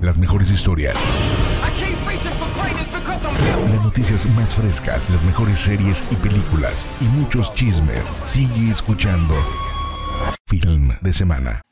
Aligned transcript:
Las 0.00 0.16
mejores 0.16 0.50
historias. 0.50 0.94
Las 3.72 3.84
noticias 3.84 4.24
más 4.36 4.54
frescas, 4.54 5.10
las 5.10 5.22
mejores 5.24 5.58
series 5.58 6.02
y 6.10 6.14
películas 6.14 6.72
y 7.00 7.04
muchos 7.04 7.52
chismes. 7.54 8.04
Sigue 8.24 8.70
escuchando 8.70 9.34
Film 10.46 10.92
de 11.00 11.12
Semana. 11.12 11.62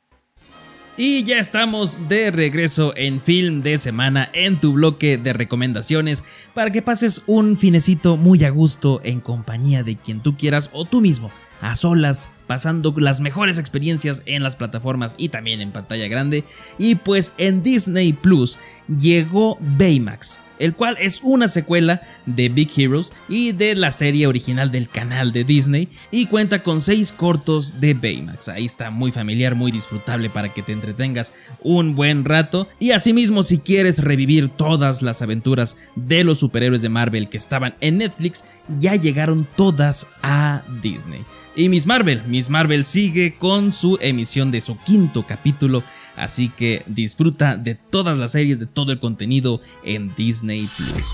Y 0.97 1.23
ya 1.23 1.37
estamos 1.37 2.09
de 2.09 2.31
regreso 2.31 2.91
en 2.97 3.21
Film 3.21 3.61
de 3.61 3.77
Semana 3.77 4.29
en 4.33 4.57
tu 4.57 4.73
bloque 4.73 5.17
de 5.17 5.31
recomendaciones 5.31 6.49
para 6.53 6.71
que 6.71 6.81
pases 6.81 7.23
un 7.27 7.57
finecito 7.57 8.17
muy 8.17 8.43
a 8.43 8.49
gusto 8.49 8.99
en 9.03 9.21
compañía 9.21 9.83
de 9.83 9.95
quien 9.95 10.19
tú 10.19 10.35
quieras 10.35 10.69
o 10.73 10.83
tú 10.85 10.99
mismo 10.99 11.31
a 11.61 11.75
solas, 11.75 12.31
pasando 12.47 12.93
las 12.97 13.19
mejores 13.19 13.59
experiencias 13.59 14.23
en 14.25 14.41
las 14.41 14.55
plataformas 14.55 15.15
y 15.17 15.29
también 15.29 15.61
en 15.61 15.71
pantalla 15.71 16.07
grande. 16.07 16.45
Y 16.79 16.95
pues 16.95 17.33
en 17.37 17.61
Disney 17.61 18.13
Plus 18.13 18.57
llegó 18.87 19.57
Baymax, 19.59 20.41
el 20.59 20.73
cual 20.73 20.97
es 20.99 21.19
una 21.23 21.47
secuela 21.47 22.01
de 22.25 22.49
Big 22.49 22.69
Heroes 22.75 23.13
y 23.29 23.51
de 23.51 23.75
la 23.75 23.91
serie 23.91 24.27
original 24.27 24.71
del 24.71 24.89
canal 24.89 25.31
de 25.31 25.43
Disney 25.43 25.89
y 26.09 26.27
cuenta 26.27 26.63
con 26.63 26.81
6 26.81 27.11
cortos 27.11 27.79
de 27.79 27.93
Baymax. 27.93 28.49
Ahí 28.49 28.65
está 28.65 28.89
muy 28.89 29.11
familiar, 29.11 29.55
muy 29.55 29.71
disfrutable 29.71 30.29
para 30.29 30.53
que 30.53 30.63
te 30.63 30.71
entretengas 30.71 31.33
un 31.61 31.95
buen 31.95 32.25
rato 32.25 32.67
y 32.79 32.91
asimismo 32.91 33.43
si 33.43 33.59
quieres 33.59 34.03
revivir 34.03 34.49
todas 34.49 35.01
las 35.01 35.21
aventuras 35.21 35.77
de 35.95 36.23
los 36.23 36.39
superhéroes 36.39 36.81
de 36.81 36.89
Marvel 36.89 37.29
que 37.29 37.37
estaban 37.37 37.75
en 37.81 37.97
Netflix, 37.97 38.45
ya 38.79 38.95
llegaron 38.95 39.47
todas 39.55 40.07
a 40.23 40.63
Disney. 40.81 41.25
Y 41.59 41.69
Miss 41.69 41.87
Marvel, 41.87 42.21
Miss 42.27 42.51
Marvel 42.51 42.85
sigue 42.85 43.35
con 43.35 43.71
su 43.71 43.97
emisión 43.99 44.51
de 44.51 44.61
su 44.61 44.77
quinto 44.77 45.25
capítulo, 45.25 45.83
así 46.15 46.49
que 46.49 46.83
disfruta 46.85 47.57
de 47.57 47.73
todas 47.73 48.19
las 48.19 48.33
series, 48.33 48.59
de 48.59 48.67
todo 48.67 48.91
el 48.91 48.99
contenido 48.99 49.59
en 49.83 50.13
Disney 50.13 50.69
Plus. 50.77 51.07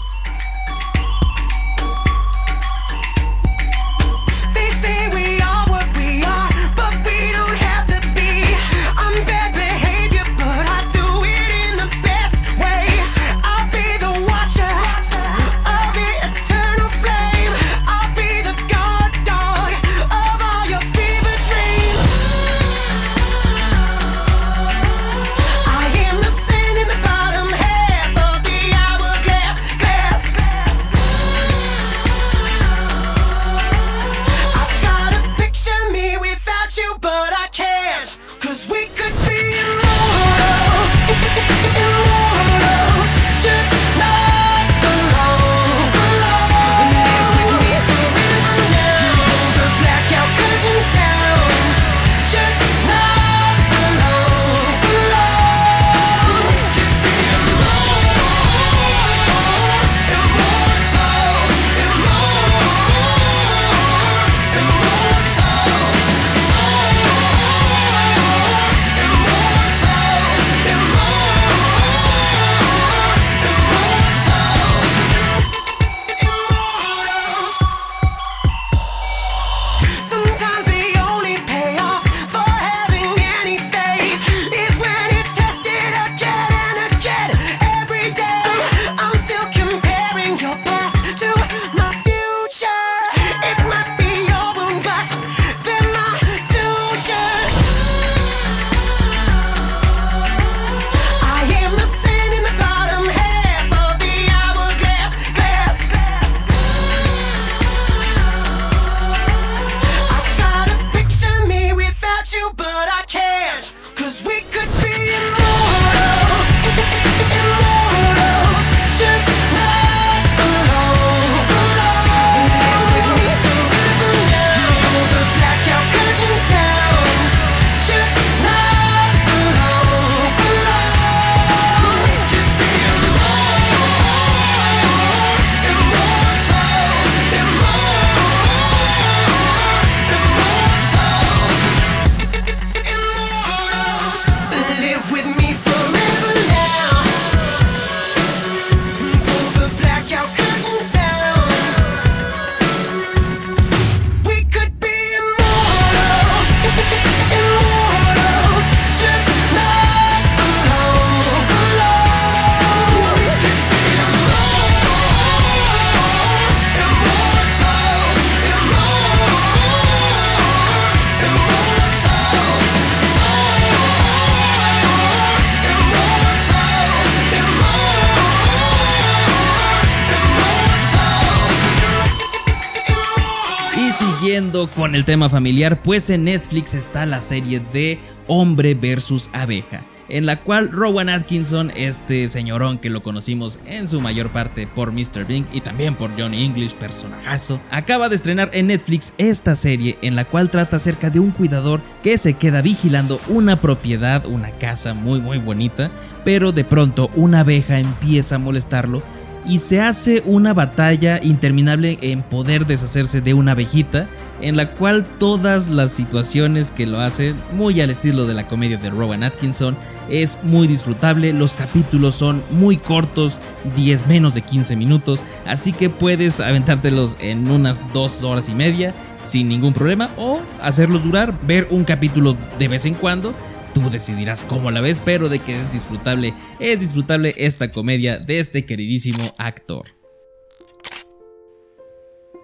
Con 184.83 184.95
el 184.95 185.05
tema 185.05 185.29
familiar, 185.29 185.81
pues 185.81 186.09
en 186.09 186.25
Netflix 186.25 186.73
está 186.73 187.05
la 187.05 187.21
serie 187.21 187.61
de 187.71 188.01
Hombre 188.27 188.73
versus 188.73 189.29
Abeja, 189.31 189.85
en 190.09 190.25
la 190.25 190.41
cual 190.41 190.73
Rowan 190.73 191.07
Atkinson, 191.07 191.71
este 191.73 192.27
señorón 192.27 192.79
que 192.79 192.89
lo 192.89 193.01
conocimos 193.01 193.61
en 193.65 193.87
su 193.87 194.01
mayor 194.01 194.33
parte 194.33 194.67
por 194.67 194.91
Mr. 194.91 195.25
Bing 195.25 195.45
y 195.53 195.61
también 195.61 195.95
por 195.95 196.19
Johnny 196.19 196.43
English, 196.43 196.73
personajazo, 196.75 197.61
acaba 197.71 198.09
de 198.09 198.15
estrenar 198.15 198.49
en 198.51 198.67
Netflix 198.67 199.13
esta 199.19 199.55
serie 199.55 199.97
en 200.01 200.17
la 200.17 200.25
cual 200.25 200.49
trata 200.49 200.75
acerca 200.75 201.09
de 201.09 201.21
un 201.21 201.31
cuidador 201.31 201.79
que 202.03 202.17
se 202.17 202.33
queda 202.33 202.61
vigilando 202.61 203.21
una 203.29 203.61
propiedad, 203.61 204.25
una 204.25 204.51
casa 204.51 204.93
muy 204.93 205.21
muy 205.21 205.37
bonita, 205.37 205.91
pero 206.25 206.51
de 206.51 206.65
pronto 206.65 207.09
una 207.15 207.39
abeja 207.39 207.79
empieza 207.79 208.35
a 208.35 208.39
molestarlo 208.39 209.01
y 209.45 209.59
se 209.59 209.81
hace 209.81 210.23
una 210.25 210.53
batalla 210.53 211.19
interminable 211.21 211.97
en 212.01 212.21
poder 212.21 212.65
deshacerse 212.65 213.21
de 213.21 213.33
una 213.33 213.53
abejita, 213.53 214.07
en 214.41 214.57
la 214.57 214.71
cual 214.71 215.05
todas 215.19 215.69
las 215.69 215.91
situaciones 215.91 216.71
que 216.71 216.85
lo 216.85 216.99
hacen, 216.99 217.35
muy 217.51 217.79
al 217.81 217.89
estilo 217.89 218.25
de 218.25 218.33
la 218.33 218.47
comedia 218.47 218.77
de 218.77 218.89
Rowan 218.89 219.23
Atkinson, 219.23 219.77
es 220.09 220.39
muy 220.43 220.67
disfrutable, 220.67 221.33
los 221.33 221.53
capítulos 221.53 222.15
son 222.15 222.43
muy 222.51 222.77
cortos, 222.77 223.39
10 223.75 224.07
menos 224.07 224.33
de 224.33 224.41
15 224.41 224.75
minutos, 224.75 225.23
así 225.45 225.73
que 225.73 225.89
puedes 225.89 226.39
aventártelos 226.39 227.17
en 227.19 227.49
unas 227.49 227.83
2 227.93 228.23
horas 228.23 228.49
y 228.49 228.55
media 228.55 228.93
sin 229.23 229.47
ningún 229.47 229.73
problema 229.73 230.13
o 230.17 230.41
hacerlos 230.61 231.03
durar, 231.03 231.39
ver 231.47 231.67
un 231.71 231.83
capítulo 231.83 232.37
de 232.59 232.67
vez 232.67 232.85
en 232.85 232.93
cuando. 232.93 233.33
Tú 233.73 233.89
decidirás 233.89 234.43
cómo 234.43 234.69
la 234.69 234.81
ves, 234.81 235.01
pero 235.03 235.29
de 235.29 235.39
que 235.39 235.57
es 235.57 235.71
disfrutable, 235.71 236.33
es 236.59 236.81
disfrutable 236.81 237.33
esta 237.37 237.71
comedia 237.71 238.17
de 238.17 238.39
este 238.39 238.65
queridísimo 238.65 239.33
actor. 239.37 239.87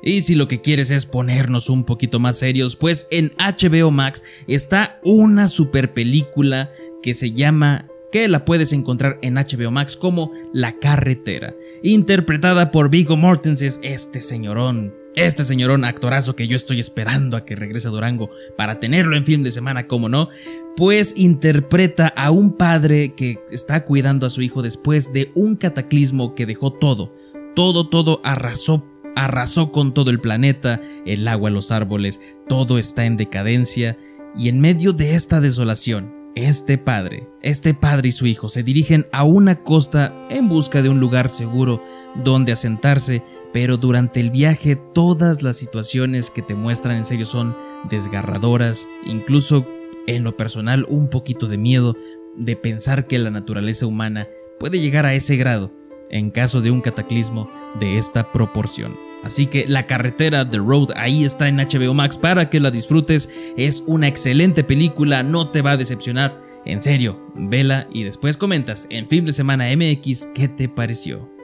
Y 0.01 0.21
si 0.21 0.35
lo 0.35 0.47
que 0.47 0.61
quieres 0.61 0.91
es 0.91 1.05
ponernos 1.05 1.69
un 1.69 1.83
poquito 1.83 2.19
más 2.19 2.37
serios, 2.37 2.75
pues 2.75 3.07
en 3.11 3.33
HBO 3.37 3.91
Max 3.91 4.23
está 4.47 4.99
una 5.03 5.47
super 5.47 5.93
película 5.93 6.71
que 7.03 7.13
se 7.13 7.31
llama 7.31 7.85
que 8.11 8.27
la 8.27 8.45
puedes 8.45 8.73
encontrar 8.73 9.19
en 9.21 9.35
HBO 9.35 9.71
Max 9.71 9.95
como 9.95 10.31
La 10.53 10.79
Carretera, 10.79 11.53
interpretada 11.83 12.71
por 12.71 12.89
Vigo 12.89 13.17
Mortensen, 13.17 13.71
este 13.83 14.21
señorón, 14.21 14.95
este 15.25 15.43
señorón 15.43 15.85
actorazo 15.85 16.35
que 16.35 16.47
yo 16.47 16.55
estoy 16.55 16.79
esperando 16.79 17.37
a 17.37 17.45
que 17.45 17.55
regrese 17.55 17.87
a 17.87 17.91
Durango 17.91 18.29
para 18.57 18.79
tenerlo 18.79 19.15
en 19.15 19.25
film 19.25 19.43
de 19.43 19.51
semana, 19.51 19.87
como 19.87 20.09
no, 20.09 20.29
pues 20.75 21.13
interpreta 21.17 22.07
a 22.07 22.31
un 22.31 22.55
padre 22.55 23.13
que 23.15 23.39
está 23.51 23.85
cuidando 23.85 24.25
a 24.25 24.29
su 24.29 24.41
hijo 24.41 24.61
después 24.61 25.13
de 25.13 25.31
un 25.35 25.55
cataclismo 25.55 26.35
que 26.35 26.45
dejó 26.45 26.73
todo, 26.73 27.13
todo, 27.55 27.89
todo 27.89 28.21
arrasó 28.23 28.85
arrasó 29.15 29.71
con 29.71 29.93
todo 29.93 30.11
el 30.11 30.21
planeta, 30.21 30.81
el 31.05 31.27
agua, 31.27 31.49
los 31.49 31.71
árboles, 31.71 32.21
todo 32.47 32.77
está 32.77 33.05
en 33.05 33.17
decadencia, 33.17 33.97
y 34.37 34.47
en 34.47 34.61
medio 34.61 34.93
de 34.93 35.15
esta 35.15 35.41
desolación, 35.41 36.13
este 36.35 36.77
padre, 36.77 37.27
este 37.41 37.73
padre 37.73 38.09
y 38.09 38.11
su 38.11 38.25
hijo 38.25 38.49
se 38.49 38.63
dirigen 38.63 39.07
a 39.11 39.23
una 39.23 39.63
costa 39.63 40.13
en 40.29 40.47
busca 40.47 40.81
de 40.81 40.89
un 40.89 40.99
lugar 40.99 41.29
seguro 41.29 41.81
donde 42.23 42.51
asentarse, 42.51 43.23
pero 43.51 43.77
durante 43.77 44.19
el 44.19 44.29
viaje 44.29 44.75
todas 44.75 45.43
las 45.43 45.57
situaciones 45.57 46.29
que 46.29 46.41
te 46.41 46.55
muestran 46.55 46.97
en 46.97 47.05
serio 47.05 47.25
son 47.25 47.55
desgarradoras, 47.89 48.87
incluso 49.05 49.67
en 50.07 50.23
lo 50.23 50.37
personal 50.37 50.85
un 50.89 51.09
poquito 51.09 51.47
de 51.47 51.57
miedo 51.57 51.95
de 52.35 52.55
pensar 52.55 53.07
que 53.07 53.19
la 53.19 53.31
naturaleza 53.31 53.85
humana 53.85 54.27
puede 54.59 54.79
llegar 54.79 55.05
a 55.05 55.13
ese 55.13 55.35
grado 55.35 55.73
en 56.09 56.31
caso 56.31 56.61
de 56.61 56.71
un 56.71 56.81
cataclismo 56.81 57.49
de 57.79 57.97
esta 57.97 58.31
proporción. 58.31 59.08
Así 59.23 59.47
que 59.47 59.65
la 59.67 59.85
carretera 59.85 60.49
The 60.49 60.57
Road 60.57 60.91
ahí 60.95 61.25
está 61.25 61.47
en 61.47 61.57
HBO 61.57 61.93
Max 61.93 62.17
para 62.17 62.49
que 62.49 62.59
la 62.59 62.71
disfrutes. 62.71 63.29
Es 63.57 63.83
una 63.87 64.07
excelente 64.07 64.63
película, 64.63 65.23
no 65.23 65.49
te 65.49 65.61
va 65.61 65.71
a 65.71 65.77
decepcionar. 65.77 66.41
En 66.65 66.81
serio, 66.81 67.19
vela 67.35 67.87
y 67.91 68.03
después 68.03 68.37
comentas 68.37 68.87
en 68.89 69.07
Film 69.07 69.25
de 69.25 69.33
Semana 69.33 69.65
MX 69.75 70.27
qué 70.33 70.47
te 70.47 70.69
pareció. 70.69 71.38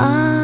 Ah. 0.00 0.37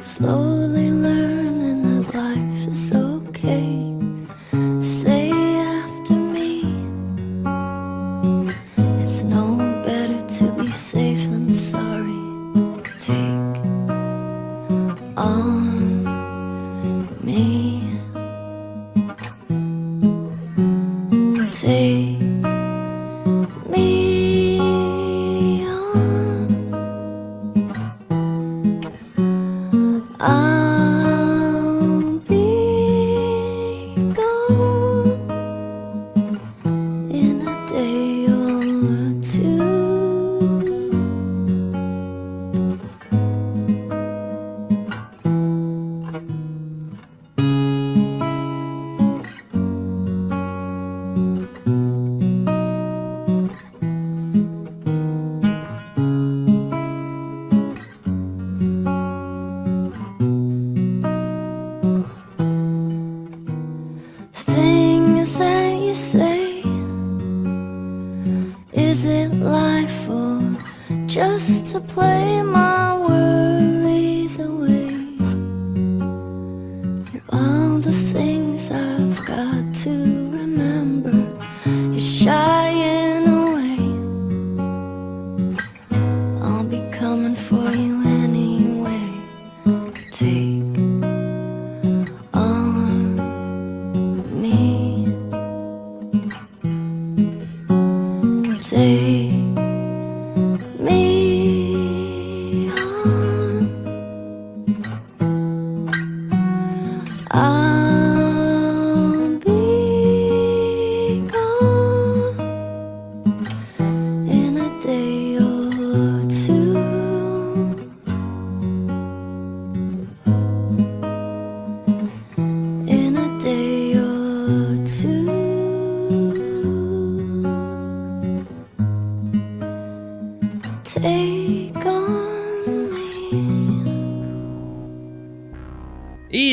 slowly 0.00 0.90
learning 0.90 1.82
that 1.82 2.14
life 2.14 2.68
is 2.68 2.88
so 2.88 3.03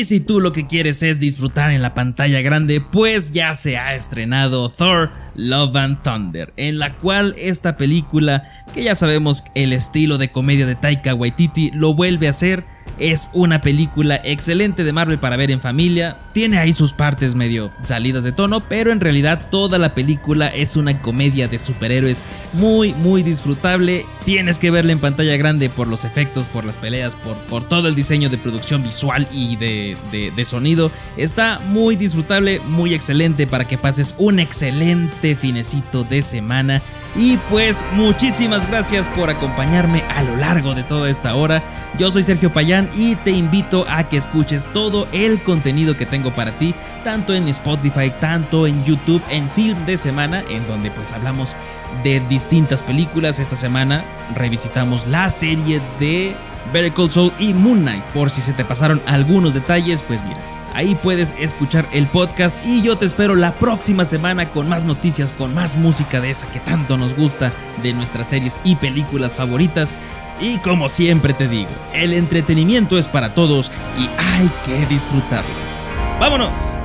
Y 0.02 0.04
si 0.04 0.18
tú 0.18 0.40
lo 0.40 0.50
que 0.50 0.66
quieres 0.66 1.00
es 1.04 1.20
disfrutar 1.20 1.70
en 1.70 1.80
la 1.80 1.94
pantalla 1.94 2.40
grande, 2.40 2.80
pues 2.80 3.30
ya 3.30 3.54
se 3.54 3.78
ha 3.78 3.94
estrenado 3.94 4.68
Thor 4.68 5.12
Love 5.36 5.76
and 5.76 6.02
Thunder, 6.02 6.52
en 6.56 6.80
la 6.80 6.98
cual 6.98 7.36
esta 7.38 7.76
película, 7.76 8.42
que 8.74 8.82
ya 8.82 8.96
sabemos 8.96 9.44
el 9.54 9.72
estilo 9.72 10.18
de 10.18 10.32
comedia 10.32 10.66
de 10.66 10.74
Taika 10.74 11.14
Waititi 11.14 11.70
lo 11.72 11.94
vuelve 11.94 12.26
a 12.26 12.30
hacer, 12.30 12.64
es 12.98 13.30
una 13.32 13.62
película 13.62 14.20
excelente 14.24 14.82
de 14.82 14.92
Marvel 14.92 15.20
para 15.20 15.36
ver 15.36 15.52
en 15.52 15.60
familia, 15.60 16.18
tiene 16.34 16.58
ahí 16.58 16.72
sus 16.72 16.92
partes 16.92 17.36
medio 17.36 17.70
salidas 17.84 18.24
de 18.24 18.32
tono, 18.32 18.68
pero 18.68 18.90
en 18.90 19.00
realidad 19.00 19.50
toda 19.52 19.78
la 19.78 19.94
película 19.94 20.48
es 20.48 20.76
una 20.76 21.00
comedia 21.00 21.46
de 21.46 21.60
superhéroes 21.60 22.24
muy 22.54 22.92
muy 22.94 23.22
disfrutable, 23.22 24.04
tienes 24.24 24.58
que 24.58 24.72
verla 24.72 24.90
en 24.90 25.00
pantalla 25.00 25.36
grande 25.36 25.70
por 25.70 25.86
los 25.86 26.04
efectos, 26.04 26.46
por 26.46 26.64
las 26.64 26.76
peleas, 26.76 27.14
por, 27.14 27.36
por 27.44 27.62
todo 27.62 27.86
el 27.86 27.94
diseño 27.94 28.30
de 28.30 28.38
producción 28.38 28.82
visual 28.82 29.28
y 29.32 29.54
de 29.56 29.91
de, 30.10 30.44
sonido. 30.44 30.90
Está 31.16 31.60
muy 31.68 31.96
disfrutable, 31.96 32.60
muy 32.66 32.94
excelente 32.94 33.46
para 33.46 33.66
que 33.66 33.78
pases 33.78 34.14
un 34.18 34.40
excelente 34.40 35.36
finecito 35.36 36.04
de 36.04 36.22
semana. 36.22 36.82
Y 37.14 37.36
pues 37.50 37.84
muchísimas 37.92 38.66
gracias 38.66 39.08
por 39.10 39.28
acompañarme 39.28 40.02
a 40.08 40.22
lo 40.22 40.36
largo 40.36 40.74
de 40.74 40.82
toda 40.82 41.10
esta 41.10 41.34
hora. 41.34 41.62
Yo 41.98 42.10
soy 42.10 42.22
Sergio 42.22 42.52
Payán 42.52 42.88
y 42.96 43.16
te 43.16 43.32
invito 43.32 43.84
a 43.88 44.08
que 44.08 44.16
escuches 44.16 44.72
todo 44.72 45.06
el 45.12 45.42
contenido 45.42 45.96
que 45.96 46.06
tengo 46.06 46.34
para 46.34 46.56
ti, 46.56 46.74
tanto 47.04 47.34
en 47.34 47.48
Spotify, 47.48 48.12
tanto 48.18 48.66
en 48.66 48.82
YouTube, 48.84 49.22
en 49.28 49.50
Film 49.50 49.84
de 49.84 49.98
Semana, 49.98 50.42
en 50.48 50.66
donde 50.66 50.90
pues 50.90 51.12
hablamos 51.12 51.56
de 52.02 52.20
distintas 52.20 52.82
películas. 52.82 53.38
Esta 53.38 53.56
semana 53.56 54.04
revisitamos 54.34 55.06
la 55.06 55.30
serie 55.30 55.82
de 55.98 56.34
Better 56.72 56.92
Call 56.92 57.10
Saul 57.10 57.32
y 57.38 57.54
Moon 57.54 57.80
Knight. 57.80 58.08
Por 58.10 58.30
si 58.30 58.40
se 58.40 58.52
te 58.52 58.64
pasaron 58.64 59.02
algunos 59.06 59.54
detalles, 59.54 60.02
pues 60.02 60.22
mira, 60.22 60.40
ahí 60.74 60.94
puedes 60.94 61.34
escuchar 61.38 61.88
el 61.92 62.06
podcast 62.06 62.64
y 62.66 62.82
yo 62.82 62.96
te 62.98 63.06
espero 63.06 63.34
la 63.34 63.54
próxima 63.54 64.04
semana 64.04 64.50
con 64.50 64.68
más 64.68 64.84
noticias, 64.84 65.32
con 65.32 65.54
más 65.54 65.76
música 65.76 66.20
de 66.20 66.30
esa 66.30 66.50
que 66.50 66.60
tanto 66.60 66.96
nos 66.96 67.14
gusta, 67.14 67.52
de 67.82 67.92
nuestras 67.92 68.28
series 68.28 68.60
y 68.64 68.76
películas 68.76 69.36
favoritas. 69.36 69.94
Y 70.40 70.58
como 70.58 70.88
siempre 70.88 71.34
te 71.34 71.48
digo, 71.48 71.70
el 71.92 72.12
entretenimiento 72.12 72.98
es 72.98 73.08
para 73.08 73.34
todos 73.34 73.70
y 73.98 74.08
hay 74.18 74.50
que 74.64 74.86
disfrutarlo. 74.86 75.54
¡Vámonos! 76.18 76.81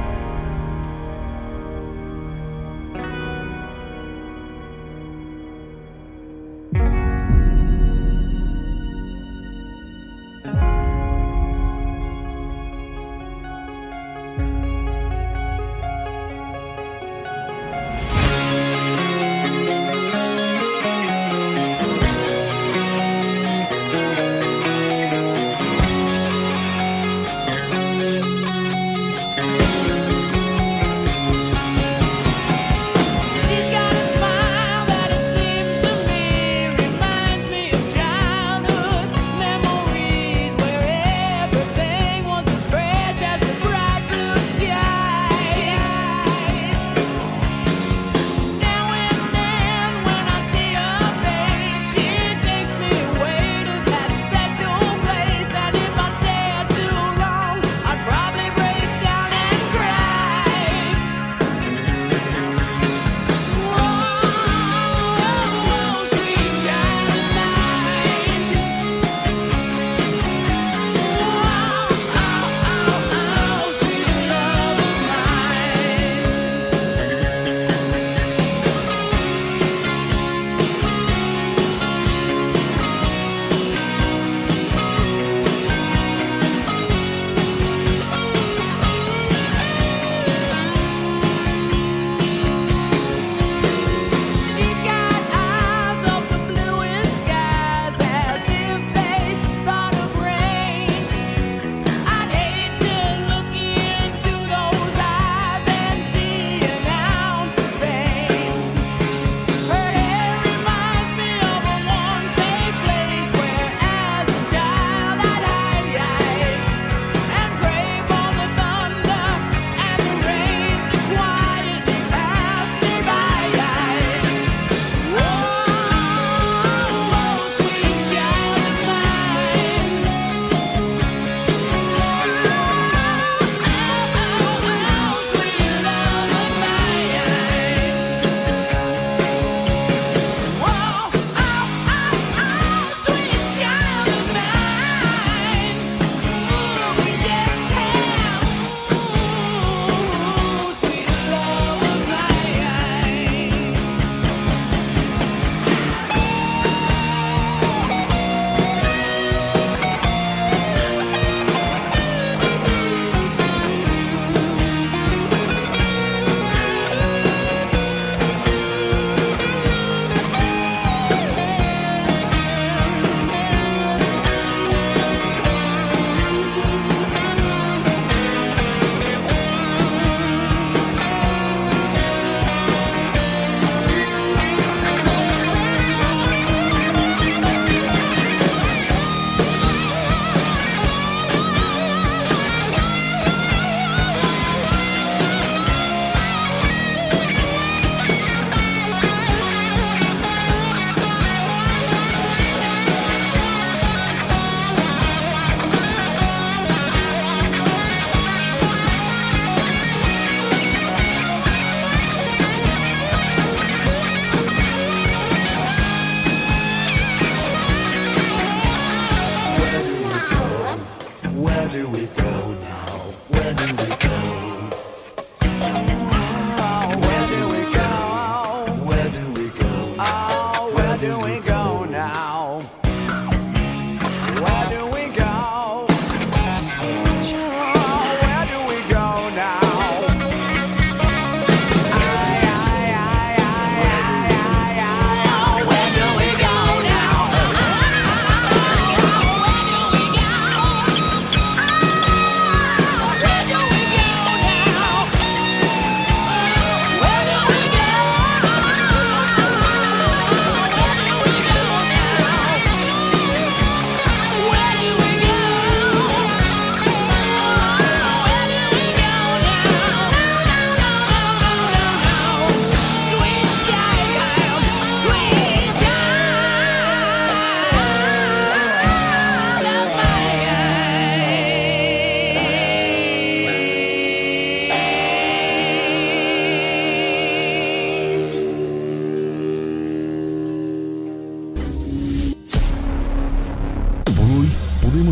we 221.97 222.05
go 222.05 222.53
now? 222.61 222.85
Where 223.29 223.53
do 223.55 223.65
we 223.65 223.95
go? 223.95 224.46